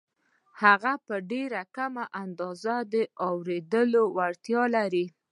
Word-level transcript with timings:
هغه 0.61 0.93
په 1.07 1.15
ډېره 1.31 1.61
کمه 1.75 2.03
اندازه 2.23 2.75
د 2.93 2.95
اورېدو 3.29 4.03
وړتیا 4.17 4.63
لري 4.75 5.05